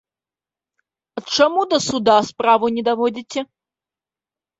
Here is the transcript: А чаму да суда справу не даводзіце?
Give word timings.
А 1.19 1.21
чаму 1.35 1.61
да 1.73 1.77
суда 1.87 2.15
справу 2.29 2.65
не 2.79 2.83
даводзіце? 2.89 3.39